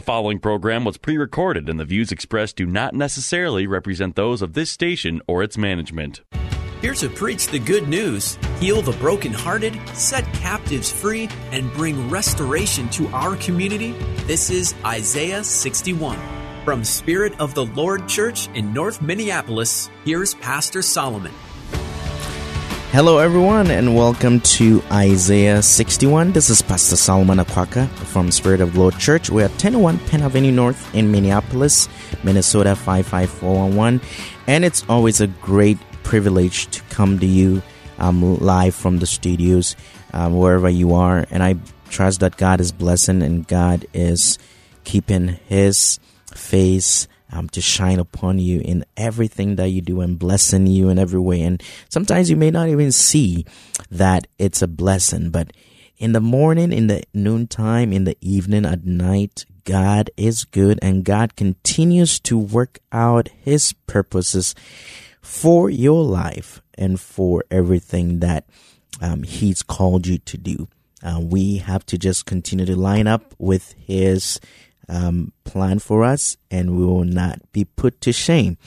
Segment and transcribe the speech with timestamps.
[0.00, 4.40] The following program was pre recorded, and the views expressed do not necessarily represent those
[4.40, 6.22] of this station or its management.
[6.80, 12.88] Here to preach the good news, heal the brokenhearted, set captives free, and bring restoration
[12.88, 13.92] to our community,
[14.24, 16.18] this is Isaiah 61.
[16.64, 21.34] From Spirit of the Lord Church in North Minneapolis, here's Pastor Solomon.
[22.92, 26.32] Hello, everyone, and welcome to Isaiah 61.
[26.32, 29.30] This is Pastor Solomon Akwaka from Spirit of Lord Church.
[29.30, 31.88] We're at 1001 Penn Avenue North in Minneapolis,
[32.24, 34.00] Minnesota 55411.
[34.48, 37.62] And it's always a great privilege to come to you
[38.00, 39.76] um, live from the studios,
[40.12, 41.28] um, wherever you are.
[41.30, 41.54] And I
[41.90, 44.36] trust that God is blessing and God is
[44.82, 46.00] keeping His
[46.34, 50.98] face um, to shine upon you in everything that you do and blessing you in
[50.98, 51.42] every way.
[51.42, 53.44] And sometimes you may not even see
[53.90, 55.52] that it's a blessing, but
[55.96, 61.04] in the morning, in the noontime, in the evening, at night, God is good and
[61.04, 64.54] God continues to work out His purposes
[65.20, 68.46] for your life and for everything that
[69.00, 70.68] um, He's called you to do.
[71.02, 74.40] Uh, we have to just continue to line up with His
[74.90, 78.58] um, plan for us and we will not be put to shame.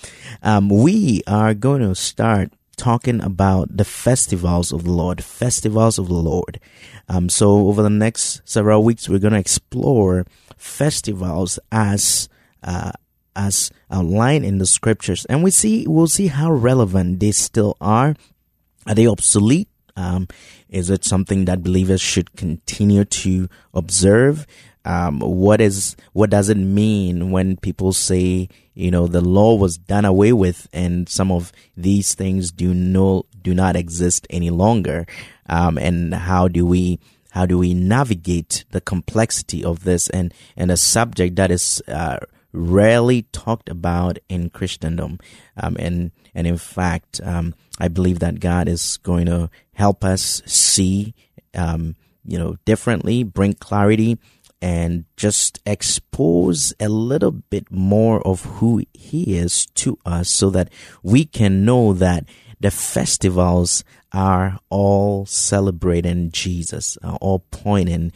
[0.42, 6.08] Um, we are going to start talking about the festivals of the Lord, festivals of
[6.08, 6.60] the Lord.
[7.08, 10.26] Um, so over the next several weeks, we're going to explore
[10.58, 12.30] festivals as,
[12.64, 12.94] uh,
[13.36, 18.16] as outlined in the scriptures and we see, we'll see how relevant they still are.
[18.88, 19.70] Are they obsolete?
[19.96, 20.28] Um,
[20.70, 24.48] is it something that believers should continue to observe?
[24.86, 29.78] Um, what is what does it mean when people say you know the law was
[29.78, 35.06] done away with and some of these things do no do not exist any longer?
[35.48, 37.00] Um, and how do we
[37.32, 40.10] how do we navigate the complexity of this?
[40.10, 42.20] And and a subject that is uh,
[42.52, 45.20] rarely talked about in Christendom.
[45.56, 50.42] Um, and and in fact um, I believe that God is going to help us
[50.46, 51.14] see
[51.54, 51.96] um,
[52.26, 54.18] you know differently bring clarity
[54.64, 60.70] and just expose a little bit more of who he is to us so that
[61.04, 62.24] we can know that
[62.62, 68.14] the festivals are all celebrating Jesus, are all pointing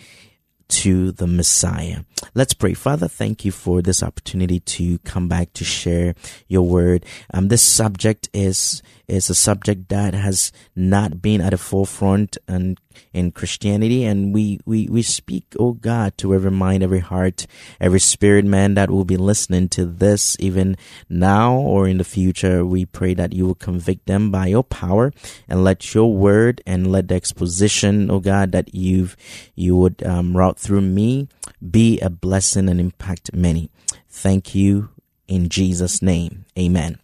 [0.69, 2.03] to the Messiah.
[2.34, 2.74] Let's pray.
[2.74, 6.16] Father, thank you for this opportunity to come back to share
[6.47, 7.06] your word.
[7.34, 12.78] Um, this subject is, is a subject that has not been at the forefront and
[13.13, 14.03] in Christianity.
[14.03, 17.47] And we, we, we speak, oh God, to every mind, every heart,
[17.79, 20.78] every spirit man that will be listening to this even
[21.09, 22.66] now or in the future.
[22.66, 25.13] We pray that you will convict them by your power
[25.47, 29.16] and let your word and let the exposition, oh God, that you've,
[29.56, 31.29] you would um, route through me
[31.72, 33.69] be a blessing and impact many.
[34.09, 34.90] Thank you
[35.28, 36.46] in Jesus' name.
[36.57, 37.00] Amen.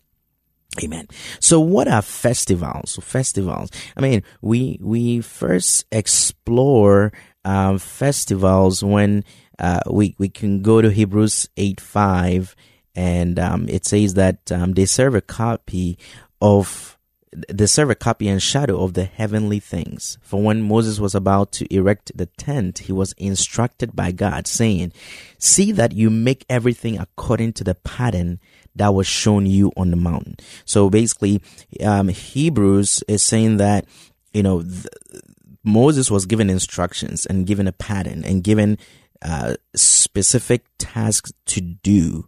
[0.81, 1.07] Amen.
[1.39, 2.97] So what are festivals?
[3.01, 3.69] Festivals.
[3.95, 7.13] I mean, we, we first explore,
[7.45, 9.23] uh, festivals when,
[9.59, 12.55] uh, we, we can go to Hebrews 8, 5
[12.95, 15.97] and, um, it says that, um, they serve a copy
[16.41, 16.97] of
[17.49, 20.17] they serve a copy and shadow of the heavenly things.
[20.21, 24.93] For when Moses was about to erect the tent, he was instructed by God, saying,
[25.37, 28.39] See that you make everything according to the pattern
[28.75, 30.35] that was shown you on the mountain.
[30.65, 31.41] So basically,
[31.83, 33.85] um, Hebrews is saying that,
[34.33, 34.87] you know, th-
[35.63, 38.77] Moses was given instructions and given a pattern and given
[39.21, 42.27] uh, specific tasks to do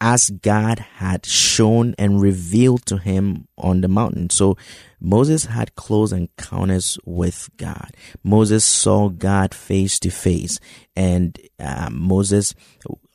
[0.00, 4.30] as God had shown and revealed to him on the mountain.
[4.30, 4.56] So
[5.00, 7.90] Moses had close encounters with God.
[8.24, 10.58] Moses saw God face to face
[10.96, 12.52] and uh, Moses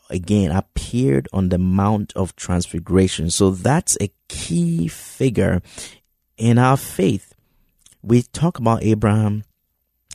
[0.09, 3.30] again appeared on the Mount of Transfiguration.
[3.30, 5.62] So that's a key figure
[6.38, 7.33] in our faith.
[8.01, 9.44] We talk about Abraham,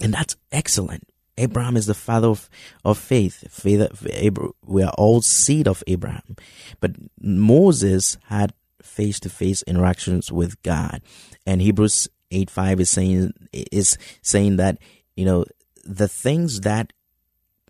[0.00, 1.06] and that's excellent.
[1.38, 2.48] Abraham is the father of,
[2.84, 3.64] of faith.
[3.64, 6.36] we are all seed of Abraham.
[6.80, 8.52] But Moses had
[8.82, 11.00] face to face interactions with God.
[11.46, 14.78] And Hebrews 8 5 is saying, is saying that,
[15.16, 15.44] you know,
[15.84, 16.92] the things that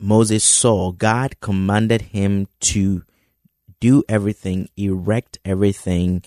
[0.03, 3.05] Moses saw, God commanded him to
[3.81, 6.23] do everything, erect everything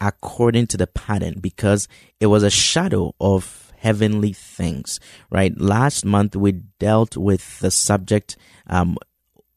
[0.00, 1.86] according to the pattern because
[2.18, 4.98] it was a shadow of heavenly things,
[5.30, 5.56] right?
[5.60, 8.36] Last month we dealt with the subject,
[8.66, 8.96] um,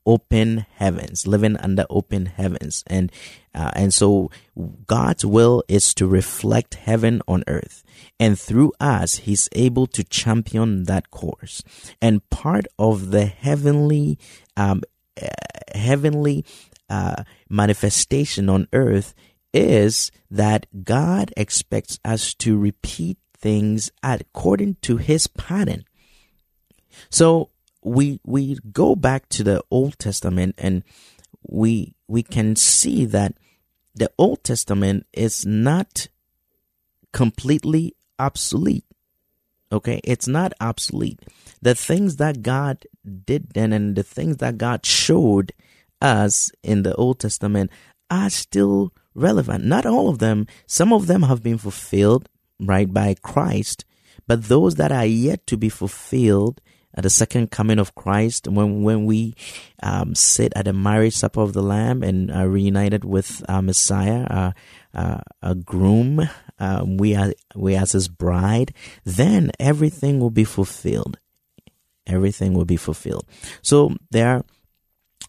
[0.06, 2.84] open heavens, living under open heavens.
[2.88, 3.12] And,
[3.54, 4.30] uh, and so
[4.88, 7.84] God's will is to reflect heaven on earth.
[8.20, 11.64] And through us, he's able to champion that course.
[12.02, 14.20] And part of the heavenly,
[14.56, 14.84] um,
[15.22, 15.28] uh,
[15.74, 16.46] heavenly,
[16.90, 19.14] uh, manifestation on earth
[19.54, 25.86] is that God expects us to repeat things according to his pattern.
[27.10, 27.50] So
[27.86, 30.84] we we go back to the Old Testament and
[31.48, 33.38] we we can see that
[33.94, 36.08] the Old Testament is not
[37.14, 38.86] completely obsolete.
[39.72, 41.20] Okay, it's not obsolete.
[41.62, 42.86] The things that God
[43.26, 45.54] did then and the things that God showed
[46.02, 47.72] us in the Old Testament
[48.10, 49.64] are still relevant.
[49.64, 52.30] Not all of them, some of them have been fulfilled,
[52.60, 53.86] right, by Christ,
[54.28, 56.62] but those that are yet to be fulfilled
[56.96, 59.36] at the second coming of Christ, when when we
[59.84, 64.54] um, sit at the marriage supper of the Lamb and are reunited with our Messiah,
[64.94, 66.28] a groom,
[66.60, 71.20] um, we are we as His bride, then everything will be fulfilled.
[72.08, 73.26] Everything will be fulfilled.
[73.62, 74.44] So there,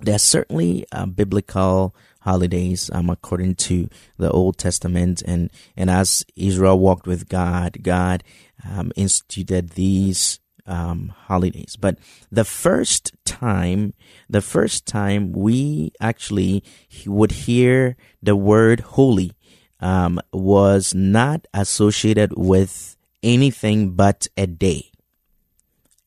[0.00, 5.22] there are certainly uh, biblical holidays um, according to the Old Testament.
[5.22, 8.22] And, and as Israel walked with God, God
[8.68, 11.76] um, instituted these um, holidays.
[11.76, 11.98] But
[12.30, 13.94] the first time,
[14.28, 16.62] the first time we actually
[17.06, 19.32] would hear the word holy
[19.80, 24.90] um, was not associated with anything but a day.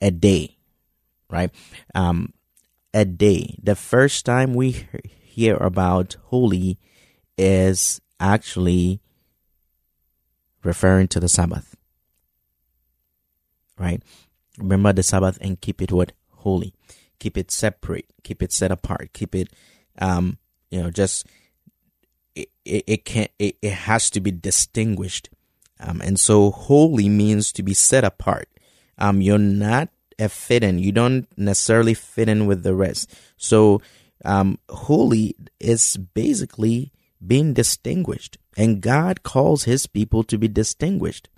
[0.02, 0.58] A day,
[1.30, 1.52] right?
[1.94, 2.34] Um,
[2.94, 3.56] a day.
[3.62, 6.80] The first time we hear about holy
[7.38, 9.02] is actually
[10.64, 11.76] referring to the Sabbath.
[13.78, 14.04] Right?
[14.60, 16.12] Remember the Sabbath and keep it what?
[16.30, 16.74] Holy.
[17.20, 18.06] Keep it separate.
[18.24, 19.12] Keep it set apart.
[19.14, 19.50] Keep it,
[20.00, 20.38] um,
[20.70, 21.26] you know, just,
[22.36, 25.30] it, it, it can't, it, it has to be distinguished.
[25.80, 28.50] Um, and so holy means to be set apart.
[28.98, 30.80] Um, you're not a fit in.
[30.80, 33.14] You don't necessarily fit in with the rest.
[33.38, 33.82] So
[34.26, 36.92] um, holy is basically
[37.26, 38.38] being distinguished.
[38.58, 41.30] And God calls his people to be distinguished.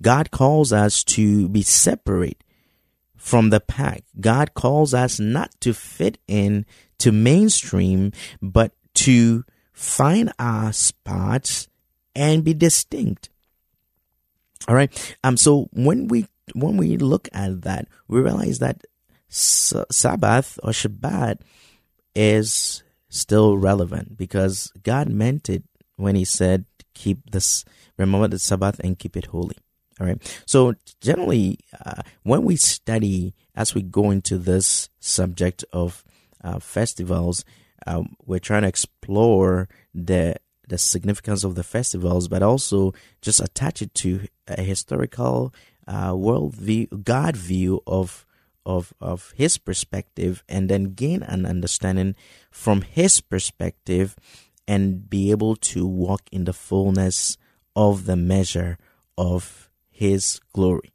[0.00, 2.43] God calls us to be separate
[3.24, 4.04] from the pack.
[4.20, 6.66] God calls us not to fit in
[6.98, 8.12] to mainstream,
[8.42, 11.66] but to find our spots
[12.14, 13.30] and be distinct.
[14.68, 15.16] All right.
[15.24, 18.84] Um, so when we, when we look at that, we realize that
[19.30, 21.40] Sabbath or Shabbat
[22.14, 25.64] is still relevant because God meant it
[25.96, 27.64] when He said, keep this,
[27.96, 29.56] remember the Sabbath and keep it holy.
[30.00, 30.42] All right.
[30.46, 36.04] So generally, uh, when we study, as we go into this subject of
[36.42, 37.44] uh, festivals,
[37.86, 40.36] um, we're trying to explore the
[40.66, 45.52] the significance of the festivals, but also just attach it to a historical
[45.86, 48.26] uh, world view, God view of
[48.66, 52.14] of of his perspective and then gain an understanding
[52.50, 54.16] from his perspective
[54.66, 57.36] and be able to walk in the fullness
[57.76, 58.78] of the measure
[59.18, 60.92] of his glory.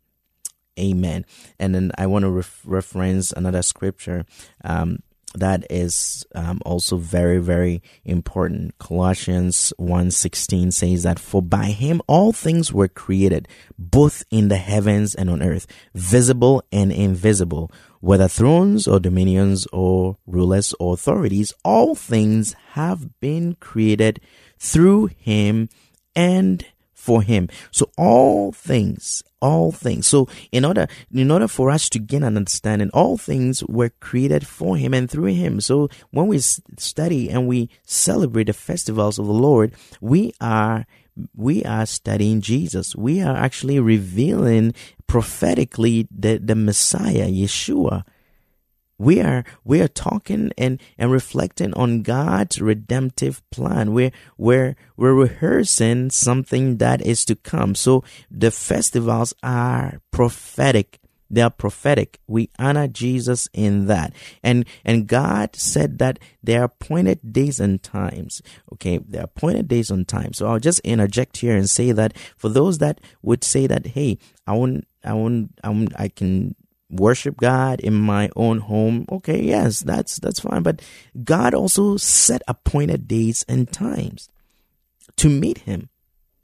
[0.80, 1.26] Amen.
[1.58, 4.26] And then i want to ref- reference another scripture
[4.64, 5.00] um,
[5.36, 8.78] that is um, also very very important.
[8.80, 15.16] Colossians 1.16 says that for by him all things were created both in the heavens
[15.16, 21.94] and on earth visible and invisible whether thrones or dominions or rulers or authorities all
[21.94, 24.22] things have been created
[24.58, 25.70] through him
[26.16, 26.66] and
[27.00, 27.48] for him.
[27.72, 30.06] So all things, all things.
[30.06, 34.46] So in order, in order for us to gain an understanding, all things were created
[34.46, 35.62] for him and through him.
[35.62, 40.86] So when we study and we celebrate the festivals of the Lord, we are
[41.36, 42.96] we are studying Jesus.
[42.96, 44.74] We are actually revealing
[45.08, 48.04] prophetically the, the Messiah, Yeshua
[49.00, 53.94] we are we are talking and and reflecting on God's redemptive plan.
[53.94, 57.74] We're we're we're rehearsing something that is to come.
[57.74, 61.00] So the festivals are prophetic.
[61.32, 62.20] They are prophetic.
[62.28, 64.14] We honor Jesus in that.
[64.44, 68.42] And and God said that there are appointed days and times.
[68.74, 70.40] Okay, there are appointed days and times.
[70.40, 74.18] So I'll just interject here and say that for those that would say that, hey,
[74.46, 76.56] I won't I won't I, won't, I can
[76.90, 80.64] worship God in my own home, okay, yes, that's that's fine.
[80.64, 80.82] But
[81.24, 84.30] God also set appointed days and times
[85.18, 85.90] to meet him.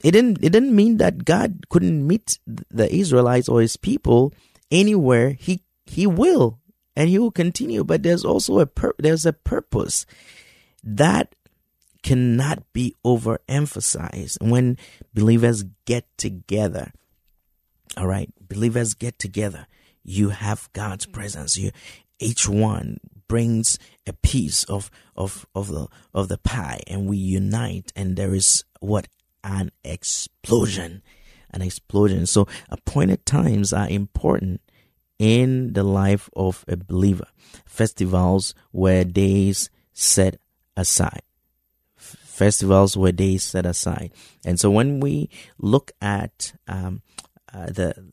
[0.03, 4.33] It didn't it didn't mean that God couldn't meet the Israelites or his people
[4.71, 6.59] anywhere he he will
[6.95, 10.05] and he will continue but there's also a pur- there's a purpose
[10.83, 11.35] that
[12.03, 14.77] cannot be overemphasized when
[15.13, 16.91] believers get together
[17.97, 19.67] all right believers get together
[20.05, 21.71] you have God's presence you
[22.19, 22.97] each one
[23.27, 28.33] brings a piece of of of the of the pie and we unite and there
[28.33, 29.07] is what
[29.43, 31.01] an explosion
[31.51, 34.61] an explosion so appointed times are important
[35.19, 37.27] in the life of a believer.
[37.65, 40.37] Festivals were days set
[40.75, 41.21] aside.
[41.97, 44.11] Festivals were days set aside.
[44.45, 47.01] And so when we look at um,
[47.53, 48.11] uh, the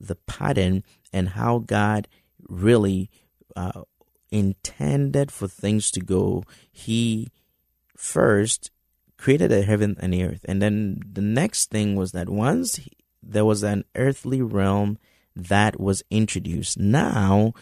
[0.00, 2.08] the pattern and how God
[2.48, 3.10] really
[3.56, 3.82] uh,
[4.30, 7.28] intended for things to go, He
[7.96, 8.70] first
[9.16, 12.92] created a heaven and the earth, and then the next thing was that once he,
[13.22, 14.98] there was an earthly realm
[15.34, 16.78] that was introduced.
[16.78, 17.52] Now,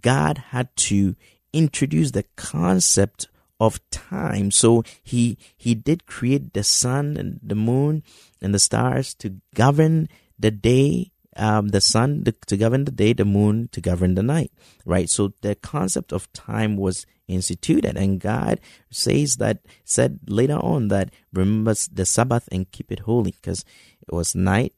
[0.00, 1.16] God had to
[1.52, 4.50] introduce the concept of time.
[4.50, 8.02] So he he did create the sun and the moon
[8.42, 10.08] and the stars to govern
[10.38, 14.22] the day, um, the sun the, to govern the day, the moon to govern the
[14.22, 14.52] night.
[14.84, 15.08] Right.
[15.08, 21.10] So the concept of time was instituted, and God says that said later on that
[21.32, 23.64] remember the Sabbath and keep it holy because
[24.00, 24.74] it was night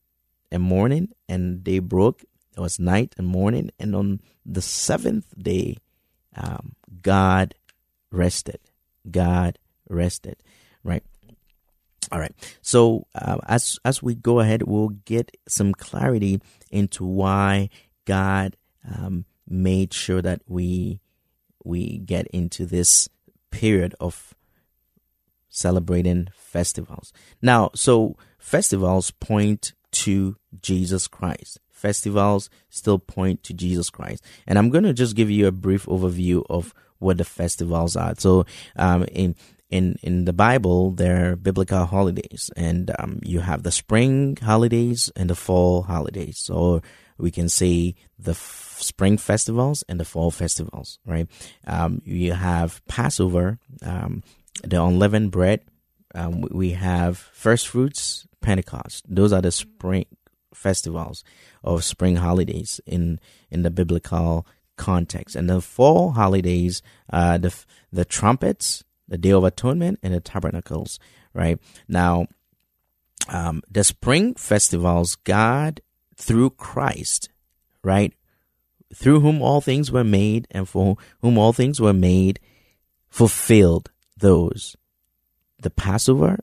[0.51, 2.25] and morning and day broke
[2.59, 3.71] it was night and morning.
[3.79, 5.77] And on the seventh day,
[6.35, 7.55] um, God
[8.11, 8.59] rested.
[9.09, 10.43] God rested.
[10.83, 11.05] Right.
[12.11, 12.35] All right.
[12.63, 17.71] So uh, as as we go ahead, we'll get some clarity into why
[18.05, 18.57] God
[18.89, 21.01] um, made sure that we
[21.65, 23.09] we get into this
[23.51, 24.35] period of
[25.49, 27.13] celebrating festivals.
[27.43, 34.23] Now, so festivals point to Jesus Christ festivals still point to Jesus Christ.
[34.47, 38.15] And I'm going to just give you a brief overview of what the festivals are.
[38.19, 38.45] So,
[38.77, 39.37] um, in
[39.71, 45.11] in in the Bible, there are biblical holidays, and um, you have the spring holidays
[45.17, 46.49] and the fall holidays.
[46.51, 46.83] or
[47.19, 51.27] we can say the f- spring festivals and the fall festivals, right?
[51.67, 54.23] Um, you have Passover, um,
[54.63, 55.63] the unleavened bread.
[56.15, 59.05] Um, we have first fruits, Pentecost.
[59.09, 60.07] Those are the spring
[60.55, 61.25] festivals
[61.63, 63.21] of spring holidays in
[63.51, 64.47] in the biblical
[64.77, 65.37] context.
[65.37, 66.83] And the fall holidays,
[67.13, 67.55] uh, the
[67.93, 70.99] the trumpets, the Day of Atonement, and the tabernacles.
[71.35, 72.27] Right now,
[73.29, 75.81] um, the spring festivals, God
[76.17, 77.29] through Christ,
[77.83, 78.13] right,
[78.95, 82.41] through whom all things were made, and for whom all things were made,
[83.09, 84.77] fulfilled those.
[85.61, 86.39] The Passover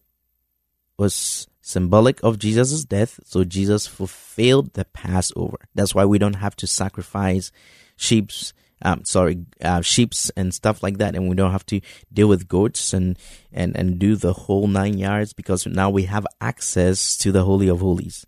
[0.97, 3.19] was symbolic of Jesus' death.
[3.25, 5.57] So Jesus fulfilled the Passover.
[5.73, 7.51] That's why we don't have to sacrifice
[7.95, 11.15] sheep's, um, sorry, uh, sheep's and stuff like that.
[11.15, 13.17] And we don't have to deal with goats and,
[13.51, 17.67] and, and do the whole nine yards because now we have access to the Holy
[17.67, 18.25] of Holies.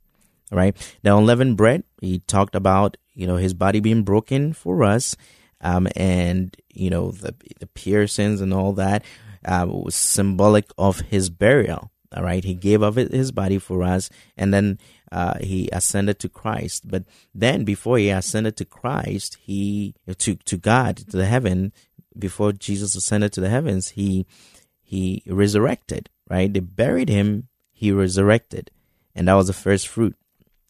[0.49, 0.75] Right.
[1.03, 5.15] The unleavened bread, he talked about, you know, his body being broken for us.
[5.59, 9.03] Um, and, you know, the, the piercings and all that,
[9.43, 14.09] uh, was symbolic of his burial all right, he gave up his body for us,
[14.37, 14.79] and then
[15.11, 16.87] uh, he ascended to Christ.
[16.87, 21.73] But then, before he ascended to Christ, he to to God to the heaven.
[22.17, 24.25] Before Jesus ascended to the heavens, he
[24.81, 26.09] he resurrected.
[26.29, 27.47] Right, they buried him.
[27.71, 28.71] He resurrected,
[29.15, 30.15] and that was the first fruit.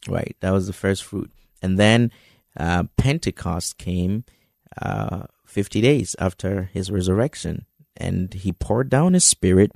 [0.07, 1.31] Right, that was the first fruit.
[1.61, 2.11] And then
[2.57, 4.23] uh, Pentecost came
[4.81, 7.65] uh, fifty days after his resurrection,
[7.95, 9.71] and he poured down his spirit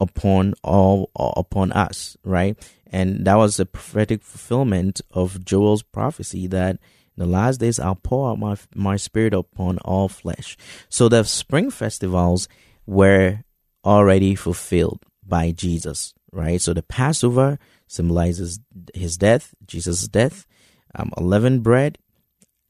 [0.00, 2.56] upon all upon us, right?
[2.86, 6.78] And that was the prophetic fulfillment of Joel's prophecy that
[7.16, 10.56] in the last days I'll pour out my my spirit upon all flesh.
[10.88, 12.48] So the spring festivals
[12.86, 13.40] were
[13.84, 16.60] already fulfilled by Jesus, right?
[16.60, 18.60] So the Passover symbolizes
[18.94, 20.46] his death, Jesus' death,
[20.94, 21.98] um, unleavened bread,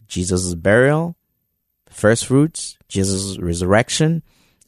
[0.07, 1.17] Jesus' burial,
[1.89, 4.23] first fruits, Jesus' resurrection,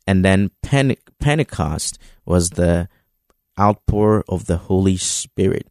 [0.07, 2.89] and then Pente- Pentecost was the
[3.59, 5.69] outpour of the Holy Spirit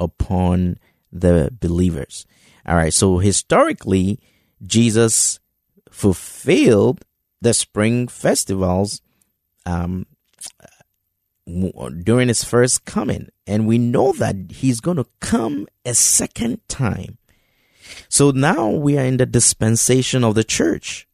[0.00, 0.78] upon
[1.10, 2.26] the believers.
[2.66, 4.20] All right, so historically,
[4.64, 5.40] Jesus
[5.90, 7.04] fulfilled
[7.40, 9.00] the spring festivals
[9.64, 10.06] um,
[11.46, 17.18] during his first coming, and we know that he's going to come a second time.
[18.10, 21.07] So now we are in the dispensation of the church.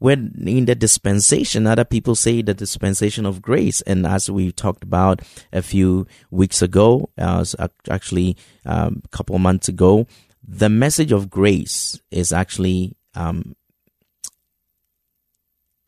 [0.00, 1.66] We're in the dispensation.
[1.66, 3.80] Other people say the dispensation of grace.
[3.82, 5.22] And as we talked about
[5.52, 7.44] a few weeks ago, uh,
[7.90, 8.36] actually
[8.66, 10.06] um, a couple months ago,
[10.46, 13.56] the message of grace is actually um,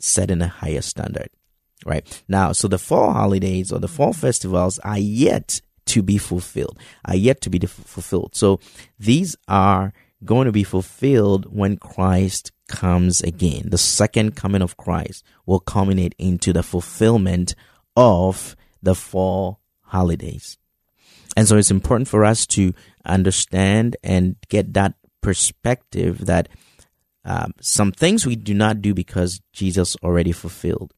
[0.01, 1.29] set in a higher standard.
[1.85, 6.79] Right now, so the fall holidays or the fall festivals are yet to be fulfilled,
[7.05, 8.35] are yet to be fulfilled.
[8.35, 8.61] So
[8.99, 9.93] these are
[10.25, 13.69] going to be fulfilled when Christ comes again.
[13.71, 17.55] The second coming of Christ will culminate into the fulfillment
[17.97, 20.59] of the fall holidays.
[21.37, 22.73] And so it's important for us to
[23.05, 26.49] understand and get that perspective that
[27.25, 30.95] um, some things we do not do because Jesus already fulfilled.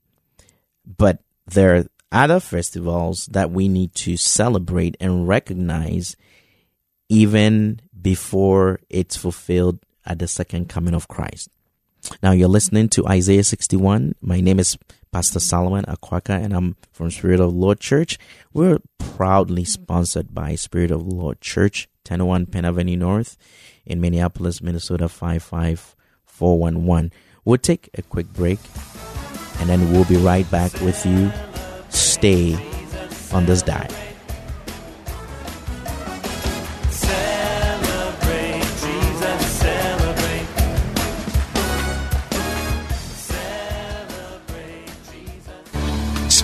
[0.87, 6.17] But there are other festivals that we need to celebrate and recognize
[7.09, 11.49] even before it's fulfilled at the second coming of Christ.
[12.23, 14.15] Now you're listening to Isaiah 61.
[14.21, 14.77] My name is
[15.13, 18.19] Pastor Solomon Akwaka and I'm from Spirit of Lord Church.
[18.53, 23.37] We're proudly sponsored by Spirit of Lord Church, 1001 Penn Avenue North
[23.87, 27.13] in Minneapolis, Minnesota 55411.
[27.45, 28.59] We'll take a quick break
[29.61, 31.31] and then we'll be right back with you.
[31.89, 32.55] Stay
[33.33, 33.95] on this diet.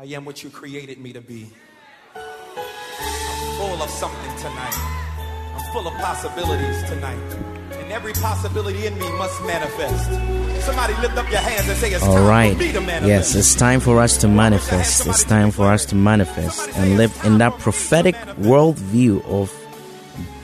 [0.00, 1.46] I am what you created me to be.
[2.16, 4.74] I'm full of something tonight.
[5.54, 7.36] I'm full of possibilities tonight.
[7.72, 10.64] And every possibility in me must manifest.
[10.64, 12.52] Somebody lift up your hands and say, It's All time right.
[12.54, 13.08] for me to manifest.
[13.08, 15.06] Yes, it's time for us to manifest.
[15.06, 19.54] It's time for us to manifest and live in that prophetic worldview of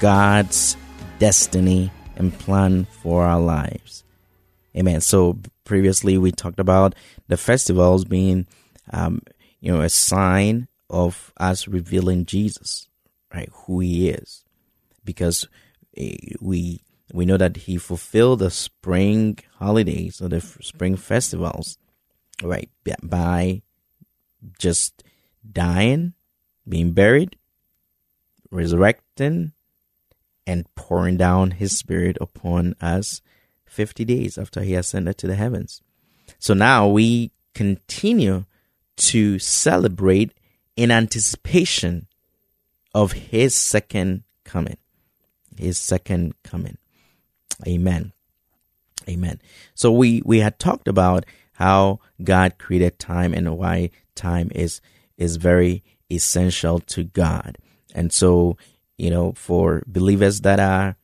[0.00, 0.76] God's
[1.18, 4.04] destiny and plan for our lives.
[4.76, 5.00] Amen.
[5.00, 6.94] So previously we talked about
[7.28, 8.46] the festivals being
[8.92, 9.22] um,
[9.60, 12.88] you know, a sign of us revealing Jesus,
[13.34, 13.48] right?
[13.52, 14.44] Who he is.
[15.04, 15.48] Because
[15.96, 21.78] eh, we we know that he fulfilled the spring holidays or the spring festivals,
[22.42, 22.68] right?
[23.02, 23.62] By
[24.58, 25.04] just
[25.50, 26.14] dying,
[26.68, 27.36] being buried,
[28.50, 29.52] resurrecting,
[30.46, 33.20] and pouring down his spirit upon us
[33.66, 35.82] 50 days after he ascended to the heavens.
[36.38, 38.44] So now we continue
[38.96, 40.32] to celebrate
[40.76, 42.06] in anticipation
[42.94, 44.76] of his second coming.
[45.56, 46.78] His second coming.
[47.66, 48.12] Amen.
[49.08, 49.40] Amen.
[49.74, 54.80] So we, we had talked about how God created time and why time is,
[55.16, 57.58] is very essential to God.
[57.94, 58.58] And so,
[58.98, 60.96] you know, for believers that are,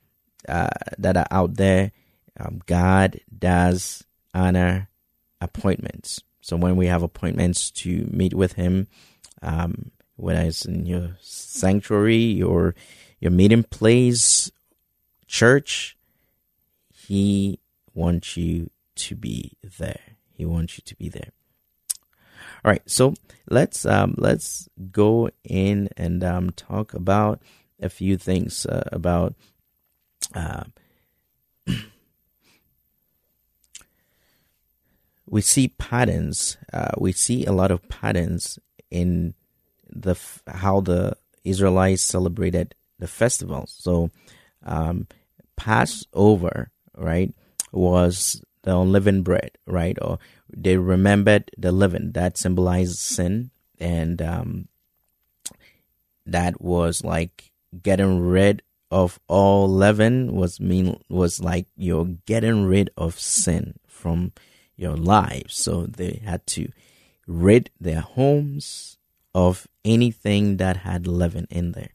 [0.49, 1.93] uh, that are out there,
[2.39, 4.89] um, God does honor
[5.41, 6.23] appointments.
[6.43, 8.89] So when we have appointments to meet with Him,
[9.41, 12.75] um, whether it's in your sanctuary, your
[13.21, 14.51] your meeting place,
[15.27, 15.97] church,
[16.93, 17.61] He
[17.95, 20.01] wants you to be there.
[20.35, 21.31] He wants you to be there.
[22.65, 23.15] All right, so
[23.49, 27.41] let's um, let's go in and um, talk about
[27.81, 29.35] a few things uh, about.
[30.35, 30.65] Uh,
[35.33, 36.59] we see patterns.
[36.75, 38.59] Uh, we see a lot of patterns
[38.91, 39.33] in
[39.89, 40.15] the
[40.47, 43.75] how the Israelites celebrated the festivals.
[43.79, 44.11] So,
[44.63, 45.07] um,
[45.57, 47.35] Passover, right,
[47.73, 49.97] was the unleavened bread, right?
[50.03, 50.19] Or
[50.55, 54.69] they remembered the leaven that symbolized sin, and um,
[56.27, 62.91] that was like getting rid of all leaven was mean was like you're getting rid
[62.99, 64.33] of sin from
[64.77, 65.57] your lives.
[65.57, 66.69] So they had to
[67.27, 68.99] rid their homes
[69.35, 71.95] of anything that had leaven in there.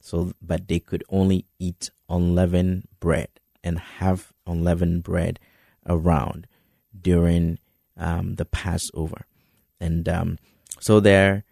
[0.00, 3.28] So, but they could only eat unleavened bread
[3.62, 5.40] and have unleavened bread
[5.86, 6.46] around
[6.98, 7.58] during
[7.96, 9.26] um, the Passover,
[9.80, 10.38] and um,
[10.80, 11.44] so there,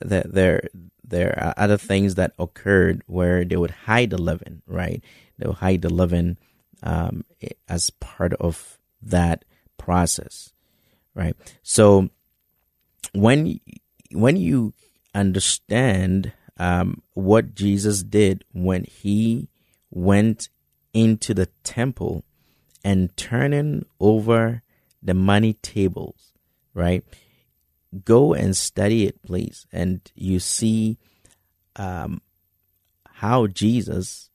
[0.00, 0.68] there, there,
[1.02, 5.02] there are other things that occurred where they would hide the leaven, right?
[5.38, 6.38] They would hide the leaven
[6.82, 7.24] um,
[7.68, 9.44] as part of that
[9.86, 10.52] process,
[11.14, 11.36] right?
[11.62, 12.10] So
[13.12, 13.60] when
[14.12, 14.74] when you
[15.14, 19.48] understand um, what Jesus did when he
[19.90, 20.48] went
[20.92, 22.24] into the temple
[22.82, 24.62] and turning over
[25.02, 26.32] the money tables,
[26.74, 27.04] right?
[28.04, 30.98] Go and study it, please, and you see
[31.76, 32.20] um,
[33.04, 34.30] how Jesus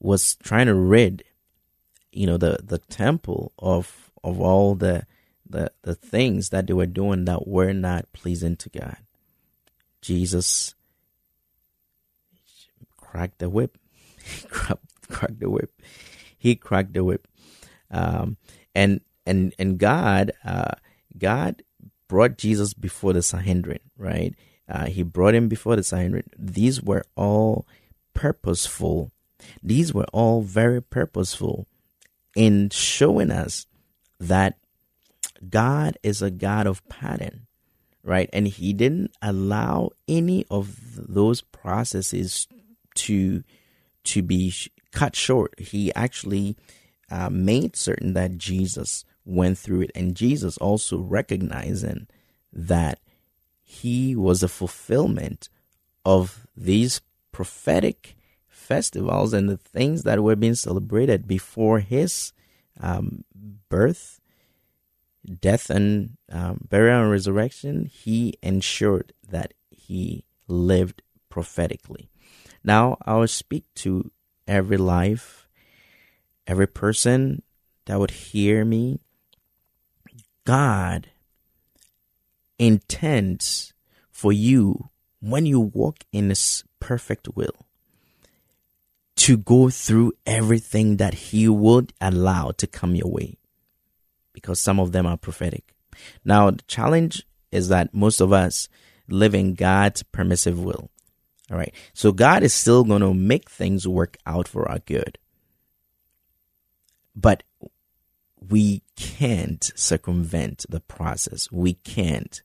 [0.00, 1.22] was trying to rid,
[2.10, 5.06] you know, the the temple of of all the
[5.48, 8.96] the the things that they were doing that were not pleasing to God.
[10.02, 10.74] Jesus
[12.96, 13.78] cracked the whip,
[15.08, 15.72] cracked the whip.
[16.38, 17.26] He cracked the whip,
[17.90, 18.36] um,
[18.74, 20.72] and and and God, uh,
[21.16, 21.62] God
[22.08, 24.34] brought Jesus before the Sanhedrin, right?
[24.68, 26.30] Uh, he brought him before the Sanhedrin.
[26.38, 27.66] These were all
[28.14, 29.10] purposeful.
[29.62, 31.66] These were all very purposeful
[32.34, 33.66] in showing us
[34.20, 34.58] that
[35.48, 37.46] God is a God of pattern,
[38.02, 38.28] right?
[38.32, 42.48] And He didn't allow any of those processes
[42.96, 43.42] to
[44.04, 44.52] to be
[44.92, 45.58] cut short.
[45.58, 46.56] He actually
[47.10, 52.06] uh, made certain that Jesus went through it, and Jesus also recognizing
[52.52, 52.98] that
[53.62, 55.50] he was a fulfillment
[56.04, 57.02] of these
[57.32, 58.16] prophetic
[58.48, 62.32] festivals and the things that were being celebrated before his
[62.80, 63.24] um,
[63.68, 64.20] birth,
[65.40, 67.86] death, and um, burial and resurrection.
[67.86, 72.10] He ensured that he lived prophetically.
[72.64, 74.10] Now, I will speak to
[74.46, 75.48] every life,
[76.46, 77.42] every person
[77.86, 79.00] that would hear me.
[80.44, 81.10] God
[82.58, 83.72] intends
[84.10, 87.67] for you when you walk in His perfect will
[89.18, 93.36] to go through everything that He would allow to come your way
[94.32, 95.74] because some of them are prophetic.
[96.24, 98.68] Now, the challenge is that most of us
[99.08, 100.90] live in God's permissive will.
[101.50, 101.74] All right.
[101.94, 105.18] So God is still going to make things work out for our good.
[107.16, 107.42] But
[108.38, 111.50] we can't circumvent the process.
[111.50, 112.40] We can't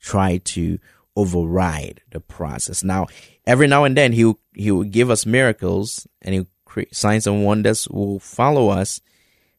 [0.00, 0.78] try to
[1.16, 2.82] override the process.
[2.82, 3.06] Now,
[3.46, 7.44] every now and then he he will give us miracles and he create signs and
[7.44, 9.00] wonders will follow us,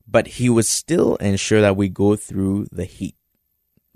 [0.08, 3.16] but he would still ensure that we go through the heat,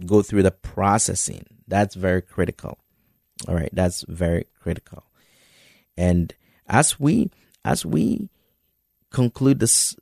[0.05, 1.45] go through the processing.
[1.67, 2.79] That's very critical.
[3.47, 5.03] All right, that's very critical.
[5.97, 6.33] And
[6.67, 7.29] as we
[7.65, 8.29] as we
[9.11, 9.95] conclude this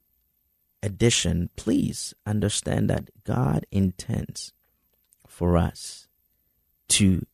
[0.83, 4.53] edition, please understand that God intends
[5.27, 6.07] for us
[6.89, 7.25] to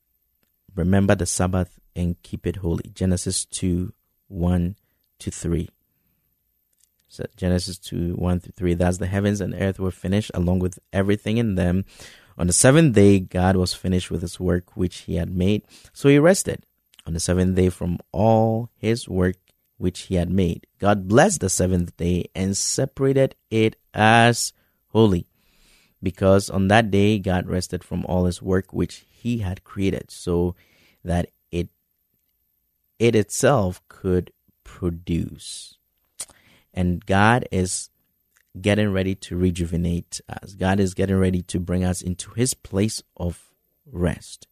[0.75, 2.89] remember the Sabbath and keep it holy.
[2.93, 3.93] Genesis 2
[4.27, 4.75] 1
[5.19, 5.69] to 3.
[7.07, 8.73] So Genesis 2 1 through 3.
[8.73, 11.85] Thus the heavens and earth were finished along with everything in them.
[12.37, 15.63] On the seventh day, God was finished with his work which he had made.
[15.93, 16.65] So he rested
[17.05, 19.35] on the seventh day from all his work
[19.77, 20.65] which he had made.
[20.79, 24.53] God blessed the seventh day and separated it as
[24.87, 25.27] holy,
[26.01, 30.55] because on that day God rested from all his work which he had created, so
[31.03, 31.69] that it
[32.99, 34.31] it itself could
[34.63, 35.77] produce.
[36.73, 37.89] And God is
[38.59, 40.55] getting ready to rejuvenate us.
[40.55, 43.49] God is getting ready to bring us into his place of
[43.91, 44.47] rest.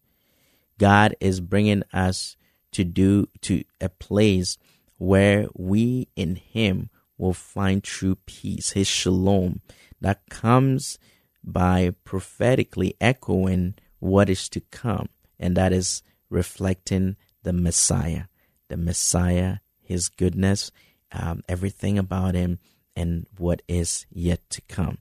[0.78, 2.36] God is bringing us
[2.72, 4.58] to do to a place
[4.98, 9.60] where we in him will find true peace, his shalom
[10.00, 10.98] that comes
[11.44, 18.24] by prophetically echoing what is to come, and that is reflecting the Messiah,
[18.66, 20.72] the Messiah, his goodness,
[21.12, 22.58] um, everything about him,
[22.96, 24.98] and what is yet to come.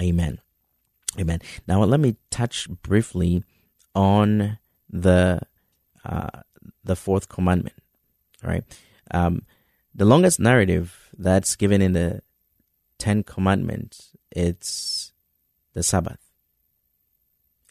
[0.00, 0.40] Amen.
[1.18, 1.40] Amen.
[1.68, 3.44] Now, let me touch briefly
[3.94, 5.40] on the
[6.02, 6.40] uh,
[6.82, 7.76] the fourth commandment.
[8.42, 8.64] Right,
[9.10, 9.42] um,
[9.94, 12.22] the longest narrative that's given in the
[12.96, 15.12] Ten Commandments it's
[15.74, 16.29] the Sabbath.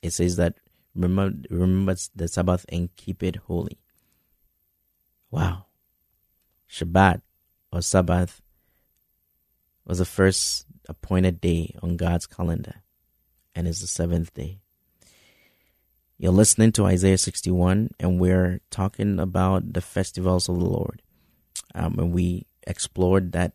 [0.02, 0.56] It says that
[0.96, 3.80] remember remember the Sabbath and keep it holy.
[5.32, 5.66] Wow,
[6.70, 7.22] Shabbat
[7.72, 8.42] or Sabbath
[9.86, 12.82] was the first appointed day on God's calendar
[13.56, 14.60] and is the seventh day.
[16.18, 21.02] You're listening to Isaiah 61, and we're talking about the festivals of the Lord.
[21.74, 23.54] Um, and we explored that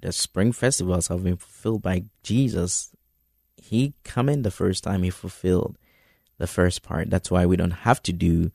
[0.00, 2.91] the spring festivals have been fulfilled by Jesus.
[3.72, 5.78] He come in the first time he fulfilled
[6.36, 7.08] the first part.
[7.08, 8.50] That's why we don't have to do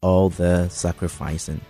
[0.00, 1.60] all the sacrificing.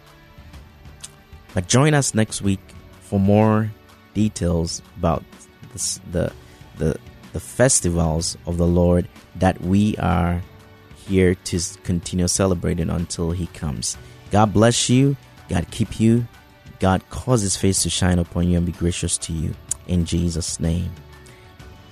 [1.53, 2.63] But join us next week
[3.03, 3.71] for more
[4.15, 5.23] details about
[5.75, 6.33] this, the
[6.79, 6.97] the
[7.35, 10.41] the festivals of the Lord that we are
[11.07, 13.99] here to continue celebrating until He comes.
[14.31, 15.19] God bless you.
[15.51, 16.27] God keep you.
[16.81, 19.53] God cause His face to shine upon you and be gracious to you.
[19.87, 20.91] In Jesus' name.